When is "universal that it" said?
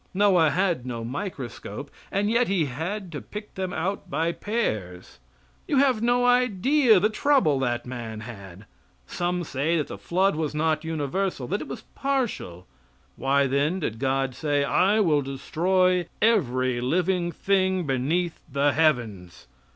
10.83-11.67